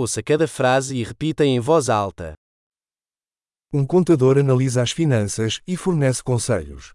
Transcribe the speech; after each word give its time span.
Ouça 0.00 0.22
cada 0.22 0.46
frase 0.46 0.96
e 0.96 1.02
repita 1.02 1.44
em 1.44 1.58
voz 1.58 1.88
alta. 1.88 2.34
Um 3.72 3.84
contador 3.84 4.38
analisa 4.38 4.80
as 4.80 4.92
finanças 4.92 5.60
e 5.66 5.76
fornece 5.76 6.22
conselhos. 6.22 6.94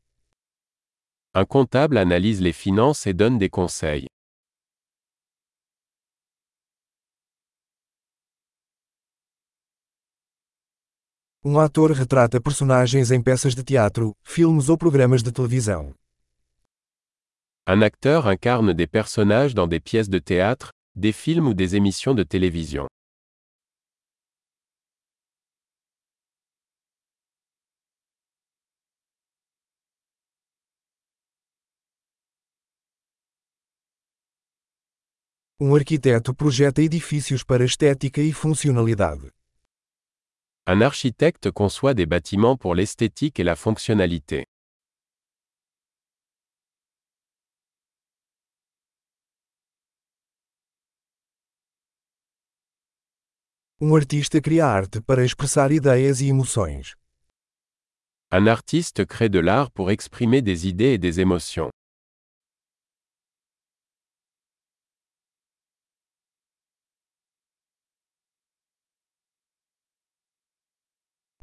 Un 1.36 1.46
comptable 1.46 2.00
analyse 2.00 2.42
les 2.42 2.54
finances 2.54 3.06
et 3.06 3.14
donne 3.14 3.38
des 3.38 3.50
conseils. 3.50 4.08
Um 11.44 11.60
ator 11.60 11.92
retrata 11.92 12.40
personagens 12.40 13.12
em 13.12 13.22
peças 13.22 13.54
de 13.54 13.66
teatro, 13.66 14.14
filmes 14.24 14.70
ou 14.70 14.78
programas 14.78 15.22
de 15.22 15.34
televisão. 15.34 15.94
Un 17.68 17.82
acteur 17.82 18.30
incarne 18.30 18.74
des 18.74 18.88
personnages 18.88 19.54
dans 19.54 19.68
des 19.68 19.82
pièces 19.82 20.08
de 20.08 20.20
théâtre, 20.20 20.72
des 20.96 21.12
films 21.12 21.50
ou 21.50 21.54
des 21.54 21.76
émissions 21.76 22.16
de 22.16 22.24
télévision. 22.24 22.88
Um 35.66 35.76
arquiteto 35.76 36.36
projeta 36.36 36.82
edifícios 36.82 37.42
para 37.42 37.64
estética 37.64 38.20
e 38.20 38.34
funcionalidade. 38.34 39.32
Un 40.68 40.82
architecte 40.84 41.54
conçoit 41.54 41.94
des 41.94 42.06
bâtiments 42.06 42.58
pour 42.58 42.76
l'esthétique 42.76 43.40
et 43.40 43.46
la 43.46 43.56
fonctionnalité. 43.56 44.44
Um 53.80 53.96
artista 53.96 54.42
cria 54.42 54.68
arte 54.68 55.00
para 55.00 55.24
expressar 55.24 55.72
ideias 55.72 56.20
e 56.20 56.28
emoções. 56.28 56.94
Un 58.30 58.48
artiste 58.50 59.06
crée 59.06 59.30
de 59.30 59.40
l'art 59.40 59.72
pour 59.72 59.92
exprimer 59.92 60.42
des 60.42 60.68
idées 60.68 60.96
et 60.96 60.98
des 60.98 61.22
émotions. 61.22 61.70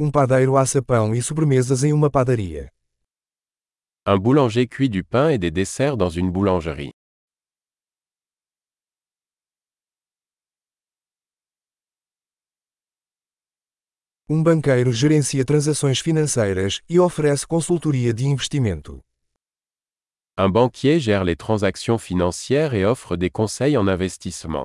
Um 0.02 0.10
padeiro 0.10 0.56
assa 0.56 0.80
pão 0.80 1.14
e 1.14 1.20
sobremesas 1.20 1.84
em 1.84 1.92
uma 1.92 2.10
padaria. 2.10 2.72
Un 4.06 4.18
boulanger 4.18 4.66
cuit 4.66 4.88
du 4.88 5.04
pain 5.04 5.28
et 5.28 5.38
des 5.38 5.50
desserts 5.50 5.94
dans 5.94 6.08
une 6.08 6.30
boulangerie. 6.30 6.90
Um 14.26 14.42
banqueiro 14.42 14.90
gerencia 14.90 15.44
transações 15.44 16.00
financeiras 16.00 16.80
e 16.88 16.98
oferece 16.98 17.46
consultoria 17.46 18.14
de 18.14 18.24
investimento. 18.24 19.04
Un 20.38 20.48
banquier 20.50 20.98
gère 20.98 21.24
les 21.24 21.36
transactions 21.36 21.98
financières 21.98 22.72
et 22.72 22.86
offre 22.86 23.18
des 23.18 23.28
conseils 23.28 23.76
en 23.76 23.86
investissement. 23.86 24.64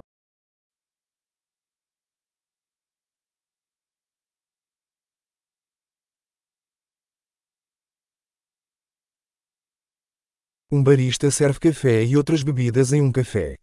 Um 10.75 10.83
barista 10.83 11.31
serve 11.31 11.57
café 11.57 12.03
e 12.03 12.17
outras 12.17 12.43
bebidas 12.43 12.91
em 12.91 13.01
um 13.01 13.09
café. 13.09 13.55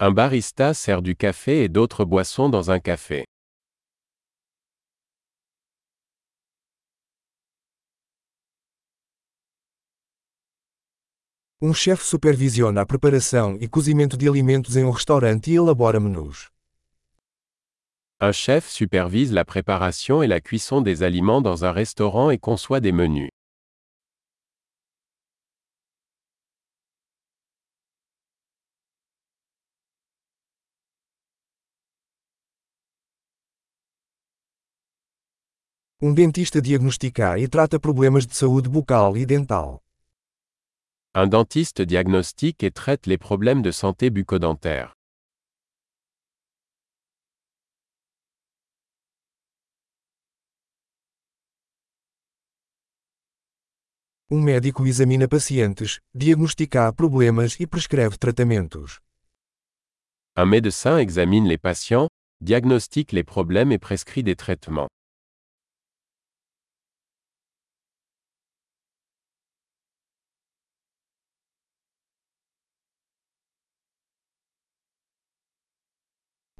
Un 0.00 0.14
barista 0.14 0.72
sert 0.72 1.02
du 1.02 1.16
café 1.16 1.64
et 1.64 1.68
d'autres 1.68 2.04
boissons 2.04 2.48
dans 2.48 2.70
un 2.70 2.78
café. 2.78 3.24
Um 11.60 11.74
chefe 11.74 12.04
supervisiona 12.04 12.82
a 12.82 12.86
preparação 12.86 13.58
e 13.60 13.66
cozimento 13.66 14.16
de 14.16 14.28
alimentos 14.28 14.76
em 14.76 14.84
um 14.84 14.90
restaurante 14.92 15.50
e 15.50 15.56
elabora 15.56 15.98
menus. 15.98 16.48
Un 18.20 18.32
chef 18.32 18.70
supervise 18.70 19.32
la 19.32 19.44
préparation 19.44 20.22
et 20.22 20.28
la 20.28 20.40
cuisson 20.40 20.80
des 20.80 21.02
aliments 21.02 21.42
dans 21.42 21.64
un 21.64 21.72
restaurant 21.72 22.30
et 22.30 22.38
conçoit 22.38 22.78
des 22.78 22.92
menus. 22.92 23.31
Um 36.04 36.12
dentista 36.12 36.60
diagnostica 36.60 37.38
e 37.38 37.46
trata 37.46 37.78
problemas 37.78 38.26
de 38.26 38.34
saúde 38.34 38.68
bucal 38.68 39.16
e 39.16 39.24
dental. 39.24 39.80
Un 41.14 41.28
dentiste 41.28 41.86
diagnostique 41.86 42.66
et 42.66 42.72
traite 42.72 43.08
les 43.08 43.16
problèmes 43.16 43.62
de 43.62 43.70
santé 43.70 44.10
bucco-dentaire. 44.10 44.90
Um 54.28 54.42
médico 54.42 54.84
examina 54.84 55.28
pacientes, 55.28 56.00
diagnostica 56.12 56.92
problemas 56.92 57.54
e 57.60 57.66
prescreve 57.68 58.18
tratamentos. 58.18 58.98
Un 60.36 60.46
médecin 60.46 60.98
examine 60.98 61.46
les 61.46 61.58
patients, 61.58 62.08
diagnostique 62.40 63.12
les 63.12 63.22
problèmes 63.22 63.70
et 63.70 63.78
prescrit 63.78 64.24
des 64.24 64.34
traitements. 64.34 64.88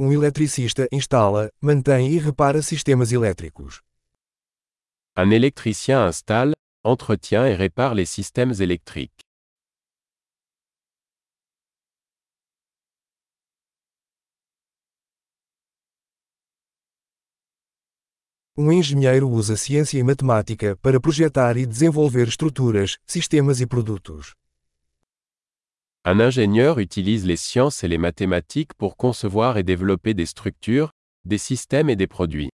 Um 0.04 0.12
eletricista 0.12 0.88
instala, 0.90 1.48
mantém 1.60 2.10
e 2.10 2.18
repara 2.18 2.60
sistemas 2.60 3.12
elétricos. 3.12 3.82
Un 5.16 5.30
électricien 5.30 6.08
installe, 6.08 6.54
entretient 6.82 7.46
et 7.46 7.54
répare 7.54 7.94
les 7.94 8.06
systèmes 8.06 8.60
électriques. 8.60 9.22
Um 18.58 18.72
engenheiro 18.72 19.30
usa 19.30 19.56
ciência 19.56 20.00
e 20.00 20.02
matemática 20.02 20.76
para 20.82 21.00
projetar 21.00 21.56
e 21.56 21.64
desenvolver 21.64 22.26
estruturas, 22.26 22.98
sistemas 23.06 23.60
e 23.60 23.68
produtos. 23.68 24.34
Un 26.04 26.18
ingénieur 26.18 26.80
utilise 26.80 27.24
les 27.26 27.36
sciences 27.36 27.84
et 27.84 27.88
les 27.88 27.96
mathématiques 27.96 28.74
pour 28.74 28.96
concevoir 28.96 29.56
et 29.56 29.62
développer 29.62 30.14
des 30.14 30.26
structures, 30.26 30.90
des 31.24 31.38
systèmes 31.38 31.88
et 31.88 31.94
des 31.94 32.08
produits. 32.08 32.50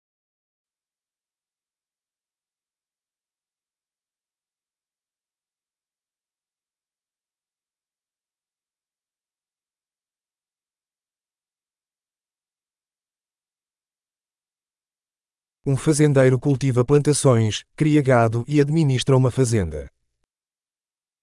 Um 15.65 15.77
fazendeiro 15.77 16.37
cultiva 16.39 16.83
plantações, 16.83 17.63
cria 17.77 18.01
gado 18.01 18.43
e 18.47 18.59
administra 18.59 19.15
uma 19.15 19.31
fazenda. 19.31 19.87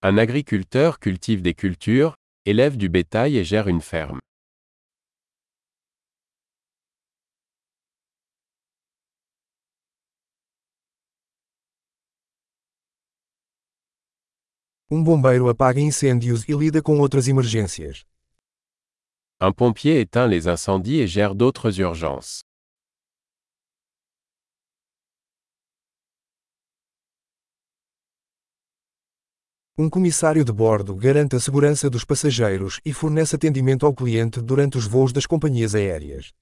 Un 0.07 0.19
agriculteur 0.19 0.99
cultive 0.99 1.41
des 1.41 1.55
cultures, 1.55 2.15
élève 2.45 2.77
du 2.77 2.91
bétail 2.91 3.39
et 3.39 3.43
gère 3.43 3.69
une 3.69 3.81
ferme. 3.81 4.19
Um 14.91 15.03
bombeiro 15.03 15.49
apaga 15.49 15.81
incêndios 15.81 16.45
e 16.47 16.53
lida 16.53 16.83
com 16.83 17.01
outras 17.01 17.27
emergências. 17.27 18.05
Un 19.41 19.53
pompier 19.53 20.01
éteint 20.01 20.27
les 20.27 20.49
incendies 20.49 21.01
et 21.01 21.07
gère 21.07 21.35
d'autres 21.35 21.81
urgences. 21.81 22.43
Um 29.77 29.91
comissário 29.91 30.45
de 30.45 30.53
bordo 30.53 30.95
garante 30.95 31.35
a 31.35 31.41
segurança 31.41 31.91
dos 31.91 32.05
passageiros 32.05 32.81
e 32.85 32.93
fornece 32.93 33.35
atendimento 33.35 33.85
ao 33.85 33.93
cliente 33.93 34.41
durante 34.41 34.79
os 34.79 34.87
voos 34.87 35.13
das 35.13 35.27
companhias 35.27 35.75
aéreas. 35.75 36.33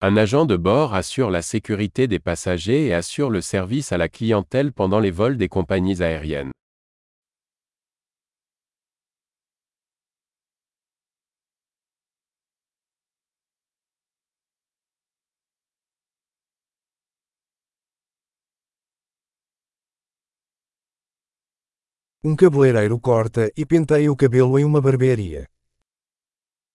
Un 0.00 0.16
agent 0.16 0.46
de 0.46 0.56
bord 0.56 0.94
assure 0.94 1.32
la 1.32 1.42
sécurité 1.42 2.06
des 2.06 2.20
passagers 2.20 2.86
et 2.86 2.94
assure 2.94 3.28
le 3.28 3.40
service 3.40 3.90
à 3.90 3.98
la 3.98 4.08
clientèle 4.08 4.72
pendant 4.72 5.00
les 5.00 5.10
vols 5.10 5.36
des 5.36 5.48
compagnies 5.48 6.00
aériennes. 6.00 6.52
Um 22.26 22.34
cabeleireiro 22.34 22.98
corta 22.98 23.52
e 23.54 23.66
penteia 23.66 24.10
o 24.10 24.16
cabelo 24.16 24.58
em 24.58 24.64
uma 24.64 24.80
barbearia. 24.80 25.46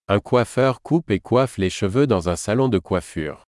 Un 0.07 0.19
coiffeur 0.19 0.79
coupe 0.79 1.09
et 1.09 1.19
coiffe 1.19 1.57
les 1.57 1.71
cheveux 1.71 2.05
dans 2.05 2.29
un 2.29 2.35
salon 2.35 2.69
de 2.69 2.77
coiffure. 2.77 3.41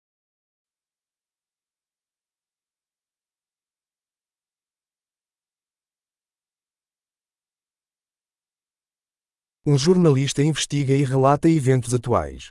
Um 9.66 9.76
jornalista 9.76 10.42
investiga 10.42 10.94
e 10.94 11.04
relata 11.04 11.50
eventos 11.50 11.92
atuais. 11.92 12.50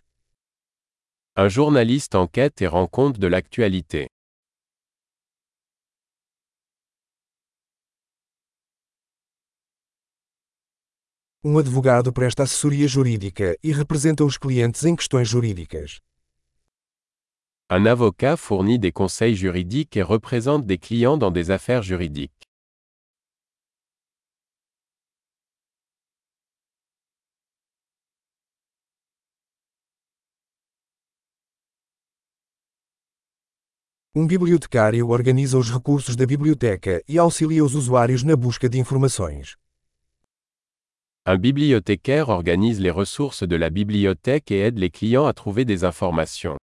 Un 1.35 1.49
journaliste 1.49 2.13
enquête 2.13 2.61
et 2.61 2.67
rend 2.67 2.87
compte 2.87 3.17
de 3.17 3.25
l'actualité. 3.25 4.09
Um 11.41 11.57
advogado 11.57 12.11
presta 12.11 12.43
assessoria 12.43 12.85
jurídica 12.85 13.57
e 13.63 13.71
representa 13.71 14.25
os 14.25 14.37
clientes 14.37 14.83
em 14.83 14.93
questões 14.93 15.29
jurídicas. 15.29 16.01
Un 17.71 17.87
avocat 17.87 18.35
fournit 18.35 18.77
des 18.77 18.91
conseils 18.91 19.37
juridiques 19.37 19.95
et 19.95 20.03
représente 20.03 20.65
des 20.65 20.77
clients 20.77 21.17
dans 21.17 21.31
des 21.31 21.49
affaires 21.49 21.81
juridiques. 21.81 22.45
Um 34.13 34.27
bibliotecário 34.27 35.07
organiza 35.07 35.57
os 35.57 35.71
recursos 35.71 36.17
da 36.17 36.25
biblioteca 36.25 37.01
e 37.07 37.17
auxilia 37.17 37.63
os 37.63 37.75
usuários 37.75 38.23
na 38.23 38.35
busca 38.35 38.67
de 38.67 38.77
informações. 38.77 39.55
Un 41.25 41.37
bibliothécaire 41.37 42.29
organise 42.29 42.79
les 42.79 42.89
ressources 42.91 43.43
de 43.43 43.55
la 43.55 43.69
bibliothèque 43.69 44.51
et 44.51 44.61
aide 44.61 44.79
les 44.79 44.89
clients 44.89 45.25
à 45.25 45.33
trouver 45.33 45.65
des 45.65 45.83
informations. 45.83 46.57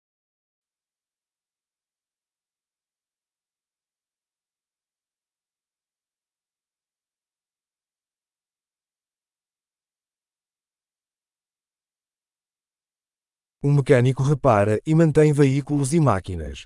Um 13.65 13.73
mecânico 13.73 14.23
repara 14.23 14.77
e 14.85 14.93
mantém 14.93 15.31
veículos 15.31 15.93
e 15.93 15.99
máquinas. 15.99 16.65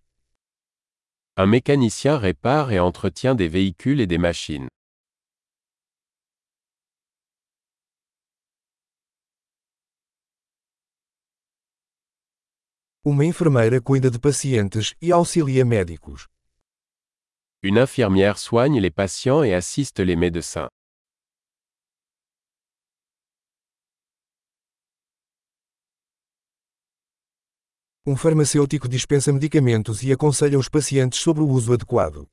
Un 1.37 1.45
mécanicien 1.45 2.17
répare 2.17 2.71
et 2.71 2.79
entretient 2.79 3.35
des 3.35 3.47
véhicules 3.47 4.01
et 4.01 4.07
des 4.07 4.17
machines. 4.17 4.67
Uma 13.09 13.23
enfermeira 13.23 13.79
cuida 13.79 14.11
de 14.11 14.19
pacientes 14.19 14.93
e 15.01 15.13
auxilia 15.13 15.63
médicos. 15.63 16.27
Une 17.63 17.79
infirmière 17.79 18.37
soigne 18.37 18.81
les 18.81 18.91
patients 18.91 19.45
et 19.45 19.53
assiste 19.53 20.01
les 20.01 20.17
médecins. 20.17 20.67
Um 28.05 28.17
farmacêutico 28.17 28.89
dispensa 28.89 29.31
medicamentos 29.31 30.03
e 30.03 30.11
aconselha 30.11 30.59
os 30.59 30.67
pacientes 30.67 31.21
sobre 31.21 31.41
o 31.43 31.47
uso 31.47 31.71
adequado. 31.71 32.27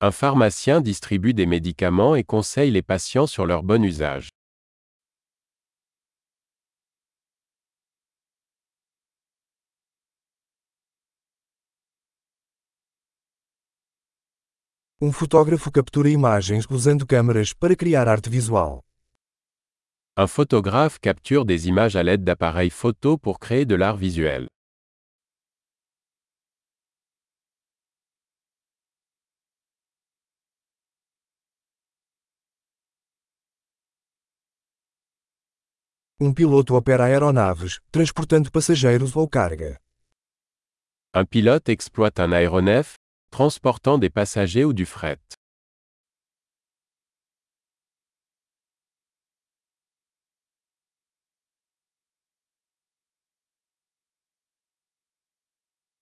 Un 0.00 0.12
pharmacien 0.12 0.80
distribue 0.80 1.34
des 1.34 1.46
médicaments 1.46 2.14
et 2.14 2.22
conseille 2.22 2.70
les 2.70 2.82
patients 2.82 3.26
sur 3.26 3.44
leur 3.44 3.64
bon 3.64 3.84
usage. 3.84 4.28
Um 15.02 15.12
fotógrafo 15.12 15.72
captura 15.72 16.10
imagens 16.10 16.66
usando 16.68 17.06
câmeras 17.06 17.54
para 17.54 17.74
criar 17.74 18.06
arte 18.06 18.28
visual. 18.28 18.84
Un 20.14 20.26
photographe 20.26 20.98
capture 21.00 21.46
des 21.46 21.66
images 21.66 21.96
à 21.96 22.02
l'aide 22.02 22.22
d'appareils 22.22 22.68
photo 22.68 23.16
pour 23.16 23.38
créer 23.38 23.64
de 23.64 23.74
l'art 23.74 23.96
visuel. 23.96 24.46
Um 36.20 36.34
piloto 36.34 36.74
opera 36.74 37.06
aeronaves, 37.06 37.80
transportando 37.90 38.50
passageiros 38.52 39.16
ou 39.16 39.26
carga. 39.26 39.80
Un 41.14 41.24
pilote 41.24 41.72
exploite 41.72 42.20
un 42.20 42.34
aéronef, 42.34 42.99
transportant 43.30 43.98
des 43.98 44.10
passagers 44.10 44.64
ou 44.64 44.72
du 44.72 44.84
fret. 44.84 45.20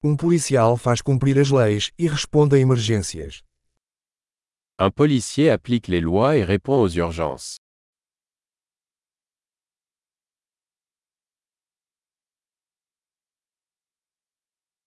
Um 0.02 0.16
policial 0.16 0.76
faz 0.76 1.02
cumprir 1.02 1.38
as 1.38 1.50
leis 1.50 1.90
e 1.98 2.06
responde 2.06 2.54
a 2.54 2.58
emergências. 2.58 3.42
Un 4.78 4.90
policier 4.92 5.50
applique 5.50 5.88
les 5.88 6.00
lois 6.00 6.36
et 6.36 6.44
répond 6.44 6.80
aux 6.80 6.88
urgences. 6.88 7.58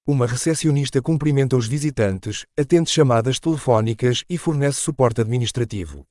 Uma 0.07 0.25
recepcionista 0.25 0.99
cumprimenta 0.99 1.55
os 1.55 1.67
visitantes, 1.67 2.47
atende 2.57 2.89
chamadas 2.89 3.39
telefónicas 3.39 4.23
e 4.27 4.35
fornece 4.35 4.79
suporte 4.79 5.21
administrativo. 5.21 6.07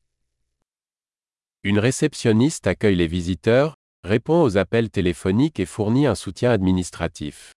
Une 1.65 1.81
réceptionniste 1.81 2.69
accueille 2.69 2.95
les 2.95 3.09
visiteurs, 3.09 3.75
répond 4.05 4.43
aux 4.43 4.57
appels 4.57 4.91
téléphoniques 4.91 5.59
et 5.59 5.67
fournit 5.67 6.07
un 6.07 6.15
soutien 6.15 6.53
administratif. 6.53 7.53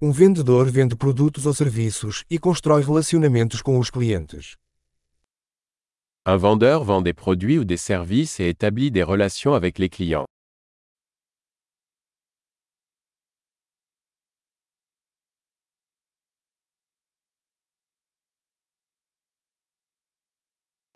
Um 0.00 0.12
vendedor 0.12 0.70
vende 0.70 0.94
produtos 0.94 1.44
ou 1.44 1.52
serviços 1.52 2.24
e 2.30 2.38
constrói 2.38 2.82
relacionamentos 2.82 3.60
com 3.60 3.80
os 3.80 3.90
clientes. 3.90 4.56
Un 6.24 6.36
vendeur 6.36 6.84
vend 6.84 7.02
des 7.02 7.12
produits 7.12 7.58
ou 7.58 7.64
des 7.64 7.78
services 7.78 8.38
et 8.38 8.48
établit 8.48 8.92
des 8.92 9.02
relations 9.02 9.54
avec 9.54 9.76
les 9.80 9.88
clients. 9.88 10.24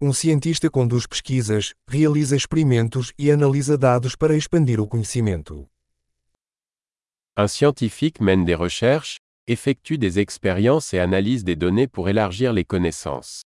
Um 0.01 0.13
cientista 0.13 0.71
conduz 0.71 1.09
pesquisas, 1.09 1.75
realiza 1.89 2.37
experimentos 2.37 3.13
e 3.19 3.33
analisa 3.33 3.77
dados 3.77 4.15
para 4.15 4.37
expandir 4.37 4.79
o 4.79 4.87
conhecimento. 4.87 5.69
Un 7.35 7.47
scientifique 7.49 8.21
mène 8.21 8.45
des 8.45 8.55
recherches, 8.55 9.17
effectue 9.47 9.97
des 9.97 10.19
expériences 10.19 10.93
et 10.93 10.99
analyse 10.99 11.45
des 11.45 11.57
données 11.57 11.89
pour 11.89 12.11
élargir 12.11 12.53
les 12.53 12.67
connaissances. 12.67 13.41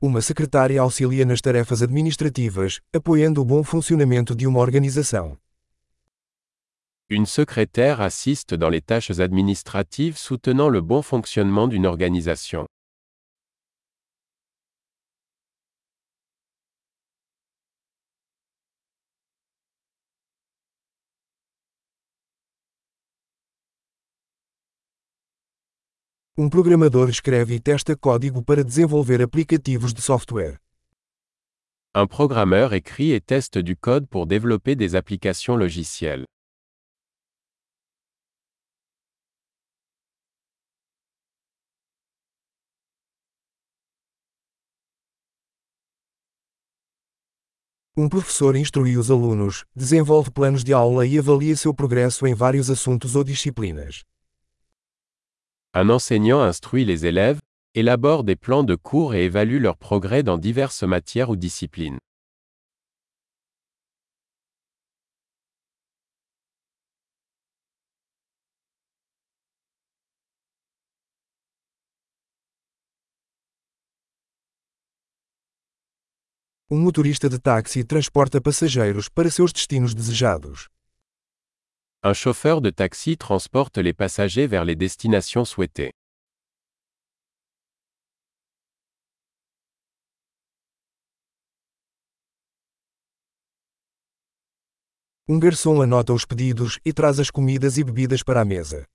Uma 0.00 0.22
secretária 0.22 0.82
auxilia 0.82 1.26
nas 1.26 1.42
tarefas 1.42 1.82
administrativas, 1.82 2.80
apoiando 2.90 3.42
o 3.42 3.44
bom 3.44 3.62
funcionamento 3.62 4.34
de 4.34 4.46
uma 4.46 4.60
organização. 4.60 5.36
Une 7.12 7.26
secrétaire 7.26 8.00
assiste 8.00 8.54
dans 8.54 8.68
les 8.68 8.80
tâches 8.80 9.18
administratives 9.18 10.16
soutenant 10.16 10.68
le 10.68 10.80
bon 10.80 11.02
fonctionnement 11.02 11.66
d'une 11.66 11.84
organisation. 11.84 12.66
Um 26.38 26.48
programador 26.48 27.08
escreve 27.08 27.56
e 27.56 27.60
testa 27.60 27.96
código 27.96 28.40
para 28.40 28.62
desenvolver 28.62 29.20
aplicativos 29.20 29.92
de 29.92 30.00
software. 30.00 30.60
Un 31.92 32.06
programmeur 32.06 32.72
écrit 32.72 33.10
et 33.10 33.20
teste 33.20 33.58
du 33.58 33.74
code 33.74 34.06
pour 34.06 34.28
développer 34.28 34.76
des 34.76 34.94
applications 34.94 35.56
logicielles. 35.56 36.24
Um 48.00 48.08
professor 48.08 48.56
instrui 48.56 48.96
os 48.96 49.10
alunos, 49.10 49.66
desenvolve 49.76 50.30
planos 50.30 50.64
de 50.64 50.72
aula 50.72 51.06
e 51.06 51.18
avalia 51.18 51.54
seu 51.54 51.74
progresso 51.74 52.26
em 52.26 52.32
vários 52.32 52.70
assuntos 52.70 53.14
ou 53.14 53.22
disciplinas. 53.22 54.04
Un 55.74 55.90
enseignant 55.90 56.42
instruit 56.42 56.86
les 56.86 57.04
élèves, 57.04 57.40
élabore 57.74 58.24
des 58.24 58.36
plans 58.36 58.64
de 58.64 58.74
cours 58.74 59.14
et 59.14 59.26
évalue 59.26 59.60
leur 59.60 59.76
progrès 59.76 60.22
dans 60.22 60.38
diverses 60.38 60.82
matières 60.82 61.28
ou 61.28 61.36
disciplines. 61.36 61.98
Um 76.72 76.78
motorista 76.78 77.28
de 77.28 77.36
táxi 77.36 77.82
transporta 77.82 78.40
passageiros 78.40 79.08
para 79.08 79.28
seus 79.28 79.52
destinos 79.52 79.92
desejados. 79.92 80.68
Un 82.04 82.14
chauffeur 82.14 82.60
de 82.60 82.70
taxi 82.70 83.16
transporte 83.16 83.82
les 83.82 83.92
passagers 83.92 84.46
vers 84.46 84.64
les 84.64 84.76
destinations 84.76 85.44
souhaitées. 85.44 85.90
Um 95.28 95.40
garçom 95.40 95.82
anota 95.82 96.12
os 96.12 96.24
pedidos 96.24 96.78
e 96.84 96.92
traz 96.92 97.18
as 97.18 97.32
comidas 97.32 97.78
e 97.78 97.82
bebidas 97.82 98.22
para 98.22 98.42
a 98.42 98.44
mesa. 98.44 98.86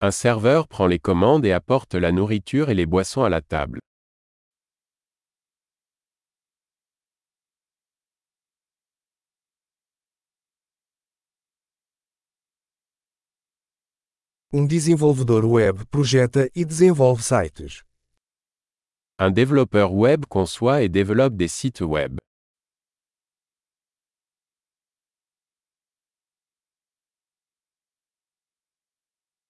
Un 0.00 0.10
serveur 0.12 0.66
prend 0.66 0.86
les 0.86 0.98
commandes 0.98 1.44
et 1.44 1.52
apporte 1.52 1.94
la 1.94 2.10
nourriture 2.10 2.70
et 2.70 2.74
les 2.74 2.86
boissons 2.86 3.22
à 3.22 3.28
la 3.28 3.42
table. 3.42 3.80
Um 14.58 14.66
desenvolvedor 14.66 15.44
web 15.44 15.84
projeta 15.90 16.50
e 16.56 16.64
desenvolve 16.64 17.22
sites. 17.22 17.82
Un 19.18 19.30
développeur 19.30 19.92
web 19.92 20.24
conçoit 20.30 20.82
et 20.82 20.88
développe 20.88 21.36
des 21.36 21.46
sites 21.46 21.82
web. 21.82 22.16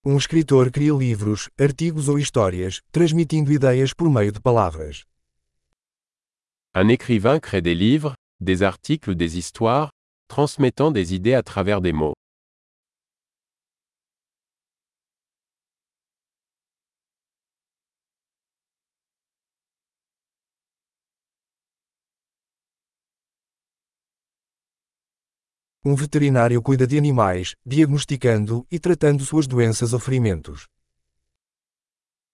Um 0.04 0.16
escritor 0.16 0.72
cria 0.72 0.92
livros, 0.92 1.48
artigos 1.56 2.08
ou 2.08 2.18
histórias, 2.18 2.80
transmitindo 2.90 3.52
ideias 3.52 3.92
por 3.92 4.10
meio 4.10 4.32
de 4.32 4.40
palavras. 4.40 5.04
Un 6.74 6.88
écrivain 6.88 7.38
crée 7.38 7.62
des 7.62 7.76
livres, 7.76 8.16
des 8.40 8.64
articles 8.64 9.10
ou 9.10 9.14
des 9.14 9.38
histoires, 9.38 9.90
transmettant 10.26 10.90
des 10.90 11.14
idées 11.14 11.34
à 11.34 11.44
travers 11.44 11.80
des 11.80 11.92
mots. 11.92 12.16
Um 25.88 25.94
veterinário 25.94 26.60
cuida 26.60 26.84
de 26.84 26.98
animais, 26.98 27.54
diagnosticando 27.64 28.66
e 28.68 28.76
tratando 28.76 29.24
suas 29.24 29.46
doenças 29.46 29.92
ou 29.92 30.00
ferimentos. 30.00 30.66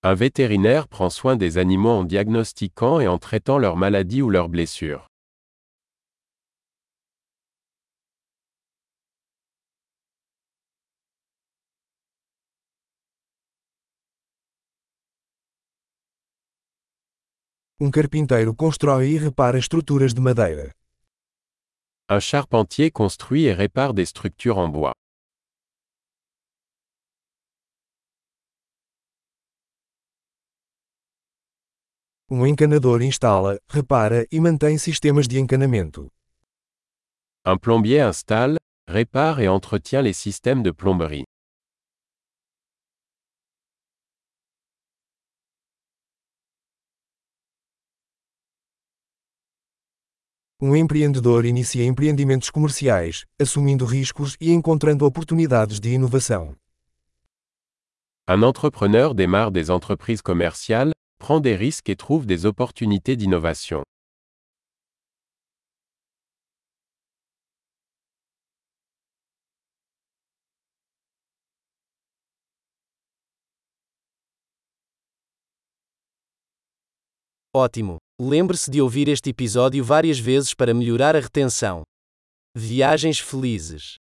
Un 0.02 0.14
vétérinaire 0.14 0.88
prend 0.88 1.10
soin 1.10 1.36
des 1.36 1.58
animaux 1.58 2.00
en 2.00 2.04
diagnostiquant 2.06 2.98
et 3.02 3.06
en 3.06 3.18
traitant 3.18 3.58
leurs 3.58 3.76
maladies 3.76 4.22
ou 4.22 4.30
leurs 4.30 4.48
blessures. 4.48 5.04
Um 17.78 17.90
carpinteiro 17.90 18.54
constrói 18.54 19.16
e 19.16 19.18
repara 19.18 19.58
estruturas 19.58 20.14
de 20.14 20.22
madeira. 20.22 20.72
Un 22.14 22.20
charpentier 22.20 22.90
construit 22.90 23.44
et 23.46 23.54
répare 23.54 23.94
des 23.94 24.04
structures 24.04 24.58
en 24.58 24.68
bois. 24.68 24.92
Um 32.28 32.44
encanador 32.44 33.00
instala, 33.00 33.58
repara 33.66 34.26
e 34.30 34.38
mantém 34.40 34.76
sistemas 34.76 35.26
de 35.26 35.38
encanamento. 35.38 36.10
Un 37.46 37.56
plombier 37.56 38.00
installe, 38.00 38.58
répare 38.86 39.40
et 39.40 39.48
entretient 39.48 40.02
les 40.02 40.12
systèmes 40.12 40.62
de 40.62 40.70
plomberie. 40.70 41.24
Um 50.64 50.76
empreendedor 50.76 51.44
inicia 51.44 51.84
empreendimentos 51.84 52.48
comerciais, 52.48 53.24
assumindo 53.36 53.84
riscos 53.84 54.36
e 54.40 54.52
encontrando 54.52 55.04
oportunidades 55.04 55.80
de 55.80 55.92
inovação. 55.92 56.54
Un 58.28 58.44
entrepreneur 58.44 59.12
démarre 59.12 59.50
des 59.50 59.70
entreprises 59.70 60.22
commerciales, 60.22 60.92
prend 61.18 61.40
des 61.40 61.56
risques 61.56 61.88
et 61.88 61.96
trouve 61.96 62.26
des 62.26 62.46
opportunités 62.46 63.16
d'innovation. 63.16 63.82
Ótimo! 77.52 78.01
Lembre-se 78.24 78.70
de 78.70 78.80
ouvir 78.80 79.08
este 79.08 79.30
episódio 79.30 79.82
várias 79.82 80.16
vezes 80.16 80.54
para 80.54 80.72
melhorar 80.72 81.16
a 81.16 81.18
retenção. 81.18 81.82
Viagens 82.56 83.18
felizes! 83.18 83.96